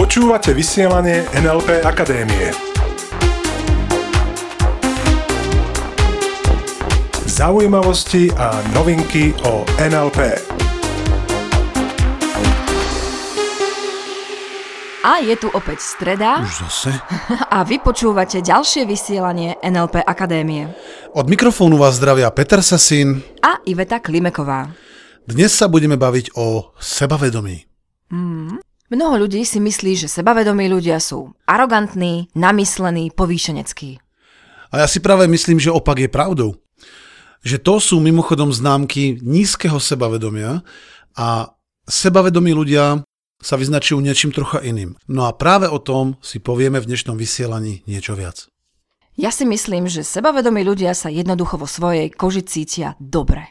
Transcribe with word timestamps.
Počúvate 0.00 0.56
vysielanie 0.56 1.28
NLP 1.36 1.84
Akadémie. 1.84 2.48
Zaujímavosti 7.28 8.32
a 8.32 8.64
novinky 8.72 9.36
o 9.44 9.60
NLP. 9.76 10.40
A 15.02 15.20
je 15.20 15.36
tu 15.36 15.52
opäť 15.52 15.84
streda 15.84 16.40
Už 16.40 16.64
zase? 16.64 16.96
a 17.56 17.60
vy 17.68 17.76
počúvate 17.76 18.40
ďalšie 18.40 18.88
vysielanie 18.88 19.60
NLP 19.60 20.00
Akadémie. 20.00 20.72
Od 21.12 21.28
mikrofónu 21.28 21.76
vás 21.76 22.00
zdravia 22.00 22.32
Peter 22.32 22.64
Sasín. 22.64 23.20
A 23.44 23.60
Iveta 23.68 24.00
Klimeková. 24.00 24.91
Dnes 25.22 25.54
sa 25.54 25.70
budeme 25.70 25.94
baviť 25.94 26.34
o 26.34 26.74
sebavedomí. 26.82 27.62
Mnoho 28.90 29.14
ľudí 29.22 29.46
si 29.46 29.62
myslí, 29.62 30.04
že 30.04 30.10
sebavedomí 30.10 30.66
ľudia 30.66 30.98
sú 30.98 31.30
arogantní, 31.46 32.26
namyslení, 32.34 33.14
povýšeneckí. 33.14 34.02
A 34.74 34.82
ja 34.82 34.86
si 34.90 34.98
práve 34.98 35.30
myslím, 35.30 35.62
že 35.62 35.70
opak 35.70 36.02
je 36.02 36.10
pravdou. 36.10 36.58
Že 37.46 37.56
to 37.62 37.74
sú 37.78 37.96
mimochodom 38.02 38.50
známky 38.50 39.22
nízkeho 39.22 39.78
sebavedomia 39.78 40.66
a 41.14 41.54
sebavedomí 41.86 42.50
ľudia 42.50 43.06
sa 43.38 43.54
vyznačujú 43.54 44.02
niečím 44.02 44.34
trocha 44.34 44.58
iným. 44.58 44.98
No 45.06 45.30
a 45.30 45.34
práve 45.38 45.70
o 45.70 45.78
tom 45.78 46.18
si 46.18 46.42
povieme 46.42 46.82
v 46.82 46.88
dnešnom 46.90 47.14
vysielaní 47.14 47.86
niečo 47.86 48.18
viac. 48.18 48.50
Ja 49.14 49.30
si 49.30 49.46
myslím, 49.46 49.86
že 49.86 50.02
sebavedomí 50.02 50.66
ľudia 50.66 50.98
sa 50.98 51.14
jednoducho 51.14 51.62
vo 51.62 51.70
svojej 51.70 52.10
koži 52.10 52.42
cítia 52.42 52.98
dobre. 52.98 53.46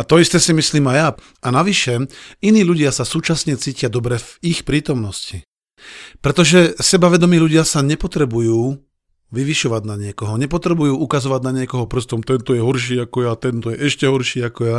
A 0.00 0.04
to 0.08 0.16
isté 0.16 0.40
si 0.40 0.56
myslím 0.56 0.88
aj 0.88 0.96
ja. 0.96 1.08
A 1.44 1.48
navyše, 1.52 2.08
iní 2.40 2.64
ľudia 2.64 2.88
sa 2.88 3.04
súčasne 3.04 3.60
cítia 3.60 3.92
dobre 3.92 4.16
v 4.16 4.56
ich 4.56 4.64
prítomnosti. 4.64 5.44
Pretože 6.24 6.80
sebavedomí 6.80 7.36
ľudia 7.36 7.68
sa 7.68 7.84
nepotrebujú 7.84 8.80
vyvyšovať 9.30 9.82
na 9.84 9.96
niekoho, 10.00 10.40
nepotrebujú 10.40 10.96
ukazovať 10.96 11.40
na 11.44 11.52
niekoho 11.62 11.84
prstom, 11.84 12.24
tento 12.24 12.56
je 12.56 12.64
horší 12.64 13.04
ako 13.04 13.18
ja, 13.28 13.32
tento 13.38 13.70
je 13.70 13.78
ešte 13.78 14.08
horší 14.08 14.48
ako 14.48 14.60
ja. 14.64 14.78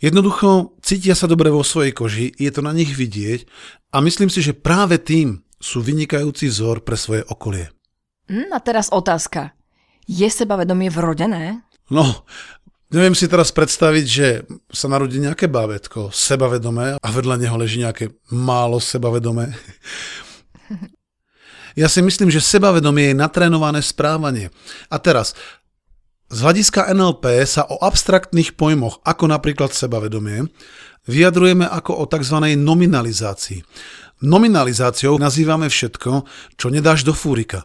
Jednoducho 0.00 0.76
cítia 0.84 1.16
sa 1.16 1.24
dobre 1.24 1.48
vo 1.48 1.64
svojej 1.64 1.94
koži, 1.94 2.26
je 2.36 2.50
to 2.52 2.60
na 2.60 2.74
nich 2.76 2.92
vidieť 2.92 3.48
a 3.96 4.04
myslím 4.04 4.28
si, 4.28 4.44
že 4.44 4.56
práve 4.56 5.00
tým 5.00 5.40
sú 5.56 5.80
vynikajúci 5.80 6.52
vzor 6.52 6.84
pre 6.84 7.00
svoje 7.00 7.24
okolie. 7.28 7.72
Hm, 8.28 8.52
a 8.52 8.58
teraz 8.60 8.92
otázka. 8.92 9.56
Je 10.04 10.28
sebavedomie 10.28 10.88
vrodené? 10.92 11.64
No, 11.90 12.24
neviem 12.90 13.14
si 13.14 13.30
teraz 13.30 13.54
predstaviť, 13.54 14.06
že 14.06 14.28
sa 14.70 14.86
narodí 14.90 15.18
nejaké 15.22 15.46
bábätko 15.46 16.10
sebavedomé 16.10 16.98
a 16.98 17.08
vedľa 17.10 17.36
neho 17.38 17.56
leží 17.58 17.82
nejaké 17.82 18.14
málo 18.30 18.82
sebavedomé. 18.82 19.54
Ja 21.78 21.86
si 21.86 22.02
myslím, 22.02 22.34
že 22.34 22.42
sebavedomie 22.42 23.14
je 23.14 23.20
natrénované 23.22 23.78
správanie. 23.78 24.50
A 24.90 24.98
teraz, 24.98 25.38
z 26.26 26.38
hľadiska 26.42 26.90
NLP 26.90 27.46
sa 27.46 27.62
o 27.62 27.78
abstraktných 27.78 28.58
pojmoch, 28.58 28.98
ako 29.06 29.30
napríklad 29.30 29.70
sebavedomie, 29.70 30.50
vyjadrujeme 31.06 31.66
ako 31.70 31.94
o 31.94 32.04
tzv. 32.10 32.58
nominalizácii. 32.58 33.62
Nominalizáciou 34.20 35.16
nazývame 35.16 35.70
všetko, 35.70 36.26
čo 36.58 36.66
nedáš 36.68 37.06
do 37.06 37.14
fúrika. 37.14 37.64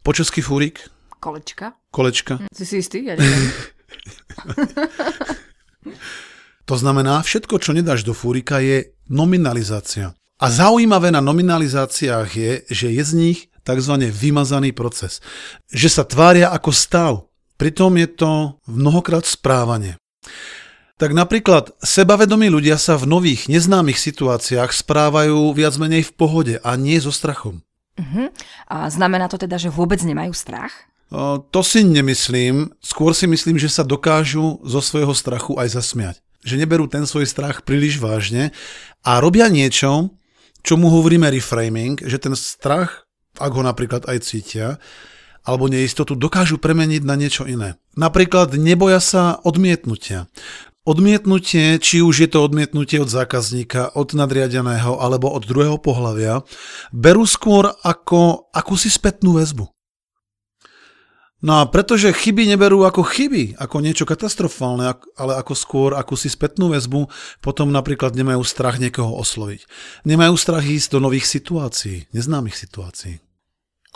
Po 0.00 0.14
česky 0.16 0.40
fúrik? 0.40 0.86
Kolečka? 1.20 1.76
Kolečka? 1.92 2.40
Si 2.54 2.64
si 2.64 2.80
istý? 2.80 3.04
Ja 3.04 3.18
neviem. 3.18 3.50
To 6.70 6.78
znamená, 6.78 7.18
všetko, 7.26 7.58
čo 7.58 7.74
nedáš 7.74 8.06
do 8.06 8.14
fúrika, 8.14 8.62
je 8.62 8.94
nominalizácia. 9.10 10.14
A 10.38 10.46
zaujímavé 10.54 11.10
na 11.10 11.18
nominalizáciách 11.18 12.30
je, 12.30 12.52
že 12.70 12.94
je 12.94 13.02
z 13.02 13.12
nich 13.18 13.38
tzv. 13.66 14.06
vymazaný 14.06 14.70
proces. 14.70 15.18
Že 15.74 15.88
sa 15.90 16.04
tvária 16.06 16.46
ako 16.54 16.70
stav. 16.70 17.12
Pritom 17.58 17.98
je 17.98 18.06
to 18.06 18.30
mnohokrát 18.70 19.26
správanie. 19.26 19.98
Tak 20.94 21.10
napríklad 21.10 21.74
sebavedomí 21.82 22.46
ľudia 22.46 22.78
sa 22.78 22.94
v 22.94 23.08
nových 23.18 23.50
neznámych 23.50 23.98
situáciách 23.98 24.70
správajú 24.70 25.50
viac 25.50 25.74
menej 25.74 26.06
v 26.06 26.12
pohode 26.14 26.54
a 26.62 26.70
nie 26.78 27.02
so 27.02 27.10
strachom. 27.10 27.66
A 28.70 28.86
znamená 28.88 29.26
to 29.26 29.36
teda, 29.36 29.58
že 29.58 29.74
vôbec 29.74 30.00
nemajú 30.06 30.32
strach? 30.32 30.89
To 31.10 31.60
si 31.66 31.82
nemyslím, 31.82 32.70
skôr 32.78 33.10
si 33.18 33.26
myslím, 33.26 33.58
že 33.58 33.66
sa 33.66 33.82
dokážu 33.82 34.62
zo 34.62 34.78
svojho 34.78 35.10
strachu 35.10 35.58
aj 35.58 35.74
zasmiať. 35.74 36.16
Že 36.46 36.62
neberú 36.62 36.86
ten 36.86 37.02
svoj 37.02 37.26
strach 37.26 37.66
príliš 37.66 37.98
vážne 37.98 38.54
a 39.02 39.18
robia 39.18 39.50
niečo, 39.50 40.14
čomu 40.62 40.86
hovoríme 40.86 41.26
reframing, 41.26 41.98
že 41.98 42.22
ten 42.22 42.38
strach, 42.38 43.10
ak 43.42 43.50
ho 43.50 43.62
napríklad 43.66 44.06
aj 44.06 44.22
cítia, 44.22 44.78
alebo 45.42 45.66
neistotu, 45.66 46.14
dokážu 46.14 46.62
premeniť 46.62 47.02
na 47.02 47.18
niečo 47.18 47.42
iné. 47.48 47.74
Napríklad 47.98 48.54
neboja 48.54 49.02
sa 49.02 49.42
odmietnutia. 49.42 50.30
Odmietnutie, 50.86 51.76
či 51.82 52.00
už 52.00 52.24
je 52.24 52.28
to 52.30 52.40
odmietnutie 52.40 53.02
od 53.02 53.10
zákazníka, 53.10 53.92
od 53.98 54.14
nadriadeného 54.14 54.96
alebo 54.96 55.28
od 55.32 55.44
druhého 55.44 55.76
pohľavia, 55.76 56.46
berú 56.94 57.26
skôr 57.26 57.72
ako 57.82 58.48
akúsi 58.54 58.88
spätnú 58.88 59.36
väzbu. 59.42 59.68
No 61.40 61.56
a 61.56 61.64
pretože 61.64 62.12
chyby 62.12 62.52
neberú 62.52 62.84
ako 62.84 63.00
chyby, 63.00 63.56
ako 63.56 63.80
niečo 63.80 64.04
katastrofálne, 64.04 64.92
ale 65.16 65.32
ako 65.40 65.56
skôr 65.56 65.90
akúsi 65.96 66.28
spätnú 66.28 66.68
väzbu, 66.68 67.08
potom 67.40 67.72
napríklad 67.72 68.12
nemajú 68.12 68.44
strach 68.44 68.76
niekoho 68.76 69.16
osloviť. 69.16 69.64
Nemajú 70.04 70.36
strach 70.36 70.68
ísť 70.68 70.96
do 70.96 70.98
nových 71.00 71.24
situácií, 71.24 72.12
neznámych 72.12 72.52
situácií. 72.52 73.24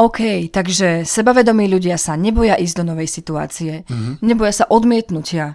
OK, 0.00 0.50
takže 0.50 1.04
sebavedomí 1.04 1.68
ľudia 1.68 2.00
sa 2.00 2.16
neboja 2.16 2.58
ísť 2.58 2.82
do 2.82 2.84
novej 2.90 3.06
situácie, 3.06 3.86
neboja 4.24 4.64
sa 4.64 4.66
odmietnutia. 4.66 5.54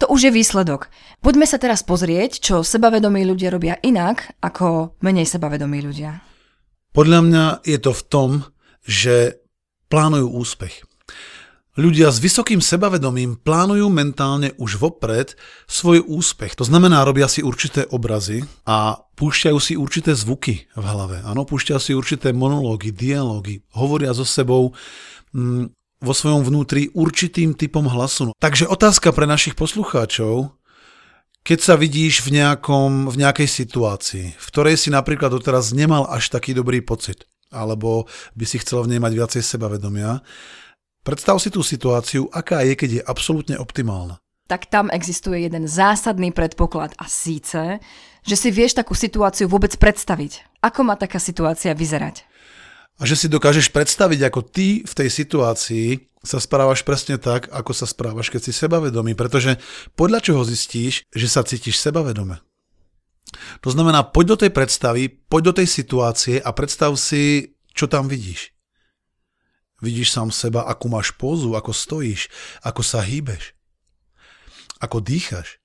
To 0.00 0.06
už 0.06 0.30
je 0.30 0.32
výsledok. 0.32 0.86
Poďme 1.18 1.50
sa 1.50 1.58
teraz 1.58 1.82
pozrieť, 1.82 2.38
čo 2.38 2.54
sebavedomí 2.62 3.26
ľudia 3.26 3.50
robia 3.50 3.74
inak 3.82 4.38
ako 4.38 4.98
menej 5.02 5.26
sebavedomí 5.26 5.82
ľudia. 5.82 6.22
Podľa 6.94 7.20
mňa 7.26 7.44
je 7.66 7.78
to 7.82 7.92
v 7.92 8.02
tom, 8.06 8.30
že 8.86 9.42
plánujú 9.92 10.32
úspech. 10.32 10.86
Ľudia 11.72 12.12
s 12.12 12.20
vysokým 12.20 12.60
sebavedomím 12.60 13.40
plánujú 13.40 13.88
mentálne 13.88 14.52
už 14.60 14.76
vopred 14.76 15.32
svoj 15.64 16.04
úspech. 16.04 16.52
To 16.60 16.68
znamená, 16.68 17.00
robia 17.00 17.32
si 17.32 17.40
určité 17.40 17.88
obrazy 17.88 18.44
a 18.68 19.00
púšťajú 19.16 19.56
si 19.56 19.80
určité 19.80 20.12
zvuky 20.12 20.68
v 20.68 20.84
hlave. 20.84 21.24
Áno, 21.24 21.48
púšťajú 21.48 21.80
si 21.80 21.96
určité 21.96 22.36
monológy, 22.36 22.92
dialógy, 22.92 23.64
hovoria 23.72 24.12
so 24.12 24.28
sebou 24.28 24.76
mm, 25.32 25.72
vo 26.04 26.12
svojom 26.12 26.44
vnútri 26.44 26.92
určitým 26.92 27.56
typom 27.56 27.88
hlasu. 27.88 28.36
Takže 28.36 28.68
otázka 28.68 29.08
pre 29.16 29.24
našich 29.24 29.56
poslucháčov, 29.56 30.52
keď 31.40 31.58
sa 31.72 31.74
vidíš 31.80 32.20
v, 32.20 32.36
nejakom, 32.36 33.08
v 33.08 33.16
nejakej 33.16 33.48
situácii, 33.48 34.26
v 34.36 34.46
ktorej 34.52 34.76
si 34.76 34.92
napríklad 34.92 35.32
doteraz 35.32 35.72
nemal 35.72 36.04
až 36.04 36.28
taký 36.28 36.52
dobrý 36.52 36.84
pocit, 36.84 37.24
alebo 37.48 38.12
by 38.36 38.44
si 38.44 38.60
chcel 38.60 38.84
v 38.84 38.92
nej 38.92 39.00
mať 39.00 39.12
viacej 39.16 39.40
sebavedomia, 39.40 40.20
predstav 41.02 41.38
si 41.38 41.50
tú 41.50 41.62
situáciu, 41.62 42.30
aká 42.30 42.62
je, 42.66 42.74
keď 42.78 42.90
je 42.98 43.02
absolútne 43.02 43.56
optimálna. 43.58 44.18
Tak 44.50 44.66
tam 44.70 44.90
existuje 44.90 45.46
jeden 45.46 45.70
zásadný 45.70 46.34
predpoklad 46.34 46.98
a 46.98 47.06
síce, 47.06 47.78
že 48.22 48.36
si 48.38 48.48
vieš 48.50 48.78
takú 48.78 48.94
situáciu 48.94 49.46
vôbec 49.46 49.74
predstaviť. 49.78 50.62
Ako 50.62 50.82
má 50.86 50.98
taká 50.98 51.22
situácia 51.22 51.74
vyzerať? 51.74 52.26
A 53.00 53.08
že 53.08 53.16
si 53.16 53.26
dokážeš 53.26 53.72
predstaviť, 53.72 54.28
ako 54.28 54.40
ty 54.44 54.84
v 54.84 54.92
tej 54.92 55.08
situácii 55.08 55.86
sa 56.22 56.38
správaš 56.38 56.86
presne 56.86 57.18
tak, 57.18 57.50
ako 57.50 57.74
sa 57.74 57.86
správaš, 57.88 58.30
keď 58.30 58.46
si 58.46 58.52
sebavedomý. 58.54 59.18
Pretože 59.18 59.58
podľa 59.98 60.22
čoho 60.22 60.42
zistíš, 60.46 61.02
že 61.10 61.26
sa 61.26 61.42
cítiš 61.42 61.82
sebavedome? 61.82 62.38
To 63.64 63.68
znamená, 63.72 64.06
poď 64.06 64.36
do 64.36 64.46
tej 64.46 64.50
predstavy, 64.54 65.08
poď 65.08 65.42
do 65.50 65.52
tej 65.62 65.68
situácie 65.68 66.36
a 66.38 66.52
predstav 66.52 66.94
si, 67.00 67.56
čo 67.72 67.88
tam 67.88 68.06
vidíš. 68.06 68.52
Vidíš 69.82 70.14
sám 70.14 70.30
seba, 70.30 70.62
akú 70.70 70.86
máš 70.86 71.10
pózu, 71.10 71.58
ako 71.58 71.74
stojíš, 71.74 72.30
ako 72.62 72.86
sa 72.86 73.02
hýbeš, 73.02 73.50
ako 74.78 75.02
dýchaš. 75.02 75.58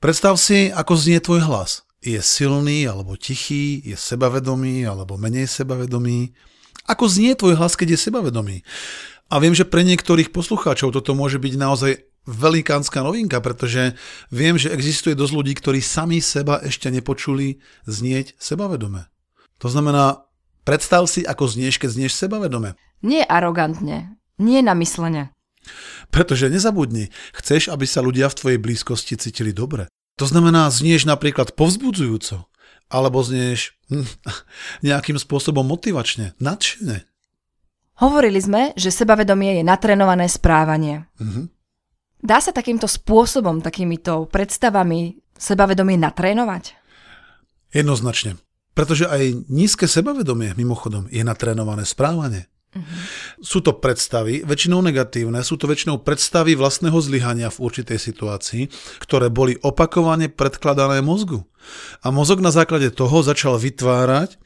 Predstav 0.00 0.40
si, 0.40 0.72
ako 0.72 0.96
znie 0.96 1.20
tvoj 1.20 1.44
hlas. 1.44 1.84
Je 2.00 2.16
silný 2.22 2.88
alebo 2.88 3.18
tichý, 3.18 3.84
je 3.84 3.98
sebavedomý 3.98 4.86
alebo 4.88 5.20
menej 5.20 5.44
sebavedomý. 5.50 6.32
Ako 6.88 7.04
znie 7.10 7.36
tvoj 7.36 7.58
hlas, 7.58 7.76
keď 7.76 7.98
je 7.98 8.04
sebavedomý? 8.08 8.56
A 9.28 9.36
viem, 9.42 9.52
že 9.52 9.68
pre 9.68 9.84
niektorých 9.84 10.32
poslucháčov 10.32 10.94
toto 10.94 11.12
môže 11.12 11.36
byť 11.36 11.54
naozaj 11.60 11.92
velikánska 12.24 13.04
novinka, 13.04 13.40
pretože 13.44 13.96
viem, 14.32 14.56
že 14.56 14.72
existuje 14.72 15.12
dosť 15.12 15.32
ľudí, 15.36 15.52
ktorí 15.56 15.80
sami 15.84 16.24
seba 16.24 16.60
ešte 16.64 16.88
nepočuli 16.88 17.60
znieť 17.84 18.40
sebavedome. 18.40 19.08
To 19.58 19.68
znamená, 19.68 20.27
predstav 20.68 21.08
si, 21.08 21.24
ako 21.24 21.48
znieš, 21.48 21.80
keď 21.80 21.90
znieš 21.96 22.12
sebavedome. 22.20 22.76
Nie 23.00 23.24
arogantne, 23.24 24.20
nie 24.36 24.60
namyslene. 24.60 25.32
Pretože 26.12 26.52
nezabudni, 26.52 27.08
chceš, 27.32 27.72
aby 27.72 27.88
sa 27.88 28.04
ľudia 28.04 28.28
v 28.28 28.36
tvojej 28.36 28.60
blízkosti 28.60 29.16
cítili 29.16 29.56
dobre. 29.56 29.88
To 30.20 30.28
znamená, 30.28 30.68
znieš 30.68 31.08
napríklad 31.08 31.56
povzbudzujúco, 31.56 32.44
alebo 32.92 33.18
znieš 33.24 33.80
nejakým 34.86 35.16
spôsobom 35.16 35.64
motivačne, 35.64 36.36
nadšene. 36.36 37.08
Hovorili 38.04 38.38
sme, 38.38 38.76
že 38.76 38.92
sebavedomie 38.92 39.58
je 39.58 39.64
natrenované 39.64 40.28
správanie. 40.28 41.08
Mhm. 41.16 41.48
Dá 42.18 42.42
sa 42.42 42.50
takýmto 42.50 42.90
spôsobom, 42.90 43.62
takýmito 43.62 44.26
predstavami 44.26 45.22
sebavedomie 45.38 45.94
natrénovať? 46.02 46.74
Jednoznačne. 47.70 48.42
Pretože 48.78 49.10
aj 49.10 49.50
nízke 49.50 49.90
sebavedomie, 49.90 50.54
mimochodom, 50.54 51.10
je 51.10 51.26
natrénované 51.26 51.82
správanie. 51.82 52.46
Sú 53.42 53.58
to 53.64 53.74
predstavy, 53.80 54.46
väčšinou 54.46 54.78
negatívne, 54.84 55.42
sú 55.42 55.58
to 55.58 55.66
väčšinou 55.66 56.04
predstavy 56.06 56.54
vlastného 56.54 56.94
zlyhania 57.00 57.48
v 57.50 57.58
určitej 57.58 57.98
situácii, 57.98 58.70
ktoré 59.02 59.32
boli 59.34 59.58
opakovane 59.66 60.30
predkladané 60.30 61.02
mozgu. 61.02 61.42
A 62.06 62.14
mozog 62.14 62.38
na 62.38 62.54
základe 62.54 62.94
toho 62.94 63.24
začal 63.24 63.58
vytvárať 63.58 64.38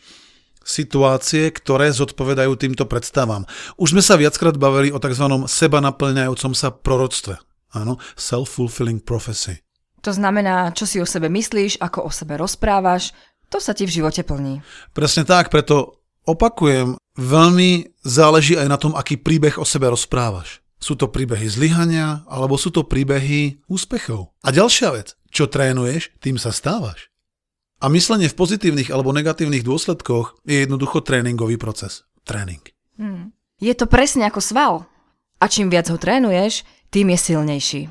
situácie, 0.62 1.50
ktoré 1.50 1.90
zodpovedajú 1.90 2.54
týmto 2.54 2.86
predstavám. 2.86 3.44
Už 3.76 3.92
sme 3.92 4.00
sa 4.00 4.14
viackrát 4.14 4.54
bavili 4.54 4.94
o 4.94 5.02
tzv. 5.02 5.26
seba 5.50 5.82
naplňajúcom 5.82 6.54
sa 6.54 6.70
proroctve. 6.70 7.36
Áno, 7.74 7.98
self-fulfilling 8.14 9.02
prophecy. 9.02 9.60
To 10.02 10.10
znamená, 10.10 10.74
čo 10.74 10.86
si 10.86 10.98
o 10.98 11.06
sebe 11.06 11.30
myslíš, 11.30 11.78
ako 11.78 12.06
o 12.06 12.10
sebe 12.10 12.34
rozprávaš, 12.34 13.14
to 13.52 13.60
sa 13.60 13.76
ti 13.76 13.84
v 13.84 14.00
živote 14.00 14.24
plní. 14.24 14.64
Presne 14.96 15.28
tak, 15.28 15.52
preto 15.52 16.00
opakujem, 16.24 16.96
veľmi 17.20 17.92
záleží 18.00 18.56
aj 18.56 18.68
na 18.72 18.80
tom, 18.80 18.96
aký 18.96 19.20
príbeh 19.20 19.60
o 19.60 19.68
sebe 19.68 19.92
rozprávaš. 19.92 20.64
Sú 20.82 20.98
to 20.98 21.06
príbehy 21.06 21.46
zlyhania, 21.46 22.26
alebo 22.26 22.58
sú 22.58 22.74
to 22.74 22.82
príbehy 22.82 23.62
úspechov. 23.70 24.34
A 24.42 24.48
ďalšia 24.50 24.88
vec, 24.96 25.14
čo 25.30 25.46
trénuješ, 25.46 26.10
tým 26.18 26.40
sa 26.40 26.50
stávaš. 26.50 27.12
A 27.78 27.90
myslenie 27.92 28.30
v 28.30 28.38
pozitívnych 28.38 28.90
alebo 28.90 29.14
negatívnych 29.14 29.62
dôsledkoch 29.62 30.42
je 30.46 30.66
jednoducho 30.66 31.02
tréningový 31.02 31.58
proces. 31.58 32.06
Tréning. 32.22 32.62
Hmm. 32.98 33.34
Je 33.62 33.74
to 33.74 33.86
presne 33.86 34.26
ako 34.26 34.42
sval. 34.42 34.74
A 35.42 35.50
čím 35.50 35.70
viac 35.70 35.90
ho 35.90 35.98
trénuješ, 35.98 36.62
tým 36.90 37.10
je 37.14 37.18
silnejší. 37.18 37.82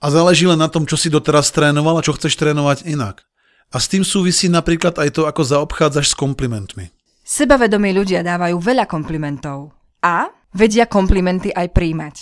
A 0.00 0.06
záleží 0.10 0.46
len 0.46 0.58
na 0.58 0.70
tom, 0.70 0.86
čo 0.86 0.94
si 0.94 1.10
doteraz 1.10 1.50
trénoval 1.50 1.98
a 1.98 2.06
čo 2.06 2.14
chceš 2.14 2.38
trénovať 2.38 2.86
inak. 2.86 3.26
A 3.70 3.78
s 3.78 3.86
tým 3.86 4.02
súvisí 4.02 4.50
napríklad 4.50 4.98
aj 4.98 5.14
to, 5.14 5.22
ako 5.30 5.42
zaobchádzaš 5.46 6.12
s 6.12 6.18
komplimentmi. 6.18 6.90
Sebavedomí 7.22 7.94
ľudia 7.94 8.26
dávajú 8.26 8.58
veľa 8.58 8.90
komplimentov 8.90 9.70
a 10.02 10.34
vedia 10.50 10.90
komplimenty 10.90 11.54
aj 11.54 11.70
príjmať. 11.70 12.16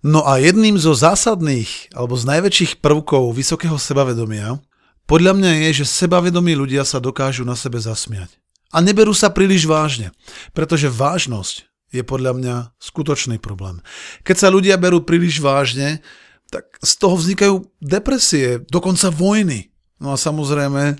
No 0.00 0.24
a 0.24 0.40
jedným 0.40 0.78
zo 0.78 0.94
zásadných 0.94 1.92
alebo 1.92 2.14
z 2.16 2.24
najväčších 2.24 2.72
prvkov 2.80 3.34
vysokého 3.34 3.76
sebavedomia 3.76 4.62
podľa 5.08 5.32
mňa 5.40 5.50
je, 5.68 5.82
že 5.82 6.04
sebavedomí 6.04 6.52
ľudia 6.52 6.84
sa 6.84 7.00
dokážu 7.00 7.42
na 7.44 7.56
sebe 7.56 7.80
zasmiať. 7.80 8.36
A 8.68 8.84
neberú 8.84 9.16
sa 9.16 9.32
príliš 9.32 9.64
vážne, 9.64 10.12
pretože 10.52 10.92
vážnosť 10.92 11.64
je 11.88 12.04
podľa 12.04 12.32
mňa 12.36 12.54
skutočný 12.76 13.40
problém. 13.40 13.80
Keď 14.28 14.36
sa 14.36 14.52
ľudia 14.52 14.76
berú 14.76 15.00
príliš 15.00 15.40
vážne, 15.40 16.04
tak 16.52 16.68
z 16.80 16.92
toho 17.00 17.16
vznikajú 17.16 17.54
depresie, 17.80 18.60
dokonca 18.68 19.08
vojny. 19.08 19.72
No 19.98 20.14
a 20.14 20.16
samozrejme, 20.16 20.98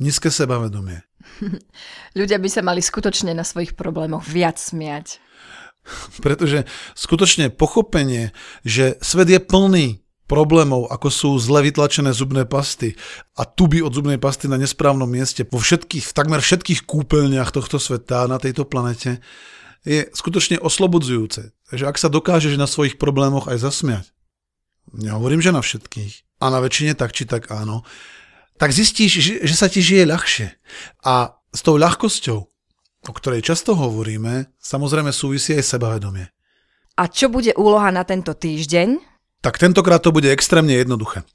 nízke 0.00 0.28
sebavedomie. 0.28 1.04
Ľudia 2.18 2.36
by 2.36 2.48
sa 2.48 2.60
mali 2.60 2.84
skutočne 2.84 3.32
na 3.32 3.42
svojich 3.44 3.72
problémoch 3.76 4.24
viac 4.28 4.60
smiať. 4.60 5.20
Pretože 6.24 6.64
skutočne 6.96 7.52
pochopenie, 7.52 8.32
že 8.64 8.96
svet 9.04 9.28
je 9.28 9.40
plný 9.40 10.04
problémov, 10.24 10.88
ako 10.88 11.08
sú 11.12 11.30
zle 11.36 11.60
vytlačené 11.60 12.16
zubné 12.16 12.48
pasty 12.48 12.96
a 13.36 13.44
tuby 13.44 13.84
od 13.84 13.92
zubnej 13.92 14.16
pasty 14.16 14.48
na 14.48 14.56
nesprávnom 14.56 15.08
mieste 15.08 15.44
vo 15.44 15.60
všetkých, 15.60 16.04
v 16.08 16.16
takmer 16.16 16.40
všetkých 16.40 16.88
kúpeľniach 16.88 17.52
tohto 17.52 17.76
sveta 17.76 18.24
na 18.24 18.40
tejto 18.40 18.64
planete, 18.64 19.20
je 19.84 20.08
skutočne 20.16 20.56
oslobodzujúce. 20.64 21.52
Takže 21.68 21.84
ak 21.84 22.00
sa 22.00 22.08
dokážeš 22.08 22.56
na 22.56 22.64
svojich 22.64 22.96
problémoch 22.96 23.52
aj 23.52 23.60
zasmiať, 23.60 24.04
nehovorím, 24.96 25.44
že 25.44 25.52
na 25.52 25.60
všetkých, 25.60 26.40
a 26.40 26.48
na 26.48 26.64
väčšine 26.64 26.96
tak 26.96 27.12
či 27.12 27.28
tak 27.28 27.52
áno, 27.52 27.84
tak 28.58 28.70
zistíš, 28.70 29.12
že, 29.18 29.34
že 29.42 29.54
sa 29.54 29.66
ti 29.66 29.82
žije 29.82 30.04
ľahšie. 30.06 30.48
A 31.06 31.38
s 31.54 31.60
tou 31.62 31.78
ľahkosťou, 31.78 32.38
o 33.04 33.12
ktorej 33.12 33.46
často 33.46 33.74
hovoríme, 33.74 34.50
samozrejme 34.58 35.10
súvisí 35.10 35.54
aj 35.54 35.64
sebavedomie. 35.76 36.30
A 36.94 37.10
čo 37.10 37.26
bude 37.26 37.50
úloha 37.58 37.90
na 37.90 38.06
tento 38.06 38.34
týždeň? 38.34 39.02
Tak 39.42 39.58
tentokrát 39.58 40.00
to 40.00 40.14
bude 40.14 40.30
extrémne 40.30 40.72
jednoduché. 40.72 41.26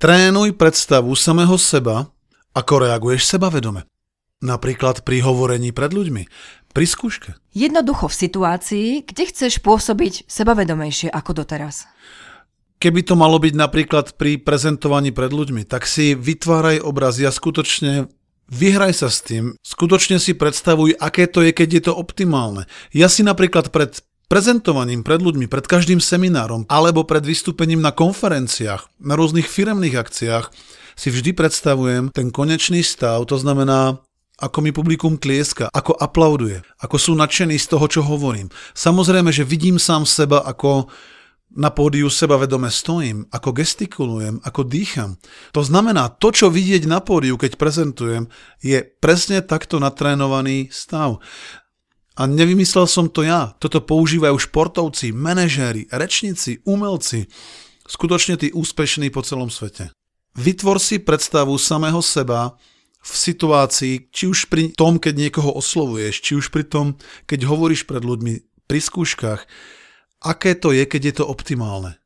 Trénuj 0.00 0.56
predstavu 0.56 1.12
samého 1.14 1.54
seba, 1.60 2.10
ako 2.56 2.88
reaguješ 2.88 3.28
sebavedome. 3.28 3.86
Napríklad 4.42 5.06
pri 5.06 5.22
hovorení 5.22 5.70
pred 5.70 5.94
ľuďmi, 5.94 6.26
pri 6.74 6.86
skúške. 6.88 7.30
Jednoducho 7.54 8.10
v 8.10 8.18
situácii, 8.26 8.88
kde 9.06 9.24
chceš 9.30 9.62
pôsobiť 9.62 10.26
sebavedomejšie 10.26 11.12
ako 11.14 11.44
doteraz 11.44 11.86
keby 12.82 13.06
to 13.06 13.14
malo 13.14 13.38
byť 13.38 13.54
napríklad 13.54 14.18
pri 14.18 14.42
prezentovaní 14.42 15.14
pred 15.14 15.30
ľuďmi, 15.30 15.62
tak 15.62 15.86
si 15.86 16.18
vytváraj 16.18 16.82
obraz 16.82 17.22
a 17.22 17.30
skutočne 17.30 18.10
vyhraj 18.50 18.92
sa 18.98 19.06
s 19.06 19.22
tým, 19.22 19.54
skutočne 19.62 20.18
si 20.18 20.34
predstavuj, 20.34 20.98
aké 20.98 21.30
to 21.30 21.46
je, 21.46 21.54
keď 21.54 21.68
je 21.70 21.82
to 21.86 21.92
optimálne. 21.94 22.66
Ja 22.90 23.06
si 23.06 23.22
napríklad 23.22 23.70
pred 23.70 24.02
prezentovaním 24.26 25.04
pred 25.04 25.20
ľuďmi, 25.20 25.46
pred 25.46 25.68
každým 25.68 26.00
seminárom 26.00 26.64
alebo 26.66 27.04
pred 27.04 27.20
vystúpením 27.20 27.84
na 27.84 27.92
konferenciách, 27.92 28.88
na 28.98 29.14
rôznych 29.14 29.44
firemných 29.44 30.00
akciách 30.00 30.48
si 30.96 31.08
vždy 31.12 31.36
predstavujem 31.36 32.08
ten 32.08 32.32
konečný 32.32 32.80
stav, 32.80 33.28
to 33.28 33.36
znamená 33.36 34.00
ako 34.40 34.58
mi 34.64 34.72
publikum 34.74 35.20
tlieska, 35.20 35.70
ako 35.70 35.94
aplauduje, 35.94 36.64
ako 36.82 36.96
sú 36.98 37.12
nadšení 37.14 37.60
z 37.60 37.66
toho, 37.70 37.86
čo 37.86 38.00
hovorím. 38.02 38.50
Samozrejme, 38.74 39.30
že 39.30 39.46
vidím 39.46 39.78
sám 39.78 40.08
seba 40.08 40.42
ako 40.42 40.90
na 41.52 41.68
pódiu 41.68 42.08
sebavedome 42.08 42.72
stojím, 42.72 43.28
ako 43.28 43.52
gestikulujem, 43.52 44.40
ako 44.44 44.64
dýcham. 44.64 45.20
To 45.52 45.60
znamená, 45.60 46.08
to, 46.08 46.32
čo 46.32 46.48
vidieť 46.48 46.88
na 46.88 47.04
pódiu, 47.04 47.36
keď 47.36 47.60
prezentujem, 47.60 48.28
je 48.64 48.80
presne 48.80 49.44
takto 49.44 49.76
natrénovaný 49.76 50.72
stav. 50.72 51.20
A 52.16 52.28
nevymyslel 52.28 52.84
som 52.88 53.08
to 53.08 53.24
ja. 53.24 53.56
Toto 53.56 53.80
používajú 53.80 54.36
športovci, 54.36 55.16
manažéri, 55.16 55.88
rečníci, 55.88 56.60
umelci. 56.68 57.28
Skutočne 57.88 58.36
tí 58.36 58.52
úspešní 58.52 59.08
po 59.08 59.24
celom 59.24 59.48
svete. 59.48 59.92
Vytvor 60.36 60.80
si 60.80 61.00
predstavu 61.00 61.56
samého 61.60 62.00
seba 62.00 62.56
v 63.02 63.12
situácii, 63.12 64.08
či 64.08 64.24
už 64.30 64.48
pri 64.48 64.72
tom, 64.72 64.96
keď 64.96 65.28
niekoho 65.28 65.52
oslovuješ, 65.52 66.22
či 66.22 66.32
už 66.38 66.48
pri 66.48 66.64
tom, 66.64 66.96
keď 67.28 67.44
hovoríš 67.50 67.84
pred 67.84 68.00
ľuďmi, 68.00 68.64
pri 68.64 68.80
skúškach, 68.80 69.44
aké 70.22 70.54
to 70.54 70.70
je, 70.70 70.86
keď 70.86 71.02
je 71.02 71.14
to 71.20 71.24
optimálne. 71.26 71.98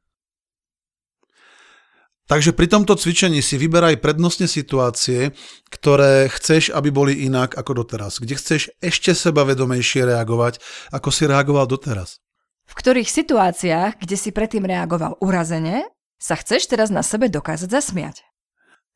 Takže 2.26 2.58
pri 2.58 2.66
tomto 2.66 2.98
cvičení 2.98 3.38
si 3.38 3.54
vyberaj 3.54 4.02
prednostne 4.02 4.50
situácie, 4.50 5.30
ktoré 5.70 6.26
chceš, 6.26 6.74
aby 6.74 6.90
boli 6.90 7.22
inak 7.22 7.54
ako 7.54 7.86
doteraz. 7.86 8.18
Kde 8.18 8.34
chceš 8.34 8.74
ešte 8.82 9.14
sebavedomejšie 9.14 10.10
reagovať, 10.10 10.58
ako 10.90 11.08
si 11.14 11.30
reagoval 11.30 11.70
doteraz. 11.70 12.18
V 12.66 12.74
ktorých 12.74 13.06
situáciách, 13.06 14.02
kde 14.02 14.16
si 14.18 14.34
predtým 14.34 14.66
reagoval 14.66 15.14
urazene, 15.22 15.86
sa 16.18 16.34
chceš 16.34 16.66
teraz 16.66 16.90
na 16.90 17.06
sebe 17.06 17.30
dokázať 17.30 17.70
zasmiať. 17.70 18.26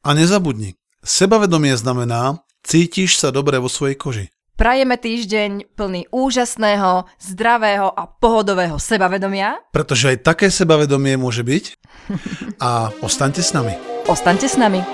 A 0.02 0.10
nezabudni, 0.10 0.74
sebavedomie 1.06 1.78
znamená, 1.78 2.42
cítiš 2.66 3.14
sa 3.14 3.30
dobre 3.30 3.62
vo 3.62 3.70
svojej 3.70 3.94
koži. 3.94 4.26
Prajeme 4.60 5.00
týždeň 5.00 5.72
plný 5.72 6.12
úžasného, 6.12 7.08
zdravého 7.16 7.88
a 7.96 8.04
pohodového 8.04 8.76
sebavedomia. 8.76 9.56
Pretože 9.72 10.12
aj 10.12 10.20
také 10.20 10.52
sebavedomie 10.52 11.16
môže 11.16 11.40
byť. 11.40 11.80
A 12.68 12.92
ostaňte 13.00 13.40
s 13.40 13.56
nami. 13.56 13.72
Ostaňte 14.04 14.44
s 14.44 14.60
nami. 14.60 14.84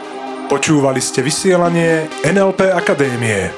Počúvali 0.47 1.03
ste 1.03 1.19
vysielanie 1.19 2.07
NLP 2.23 2.71
Akadémie. 2.71 3.51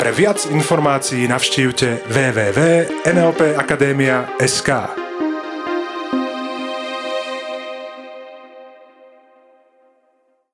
Pre 0.00 0.10
viac 0.16 0.48
informácií 0.48 1.28
navštívte 1.28 2.08
www.nlpakademia.sk. 2.08 5.01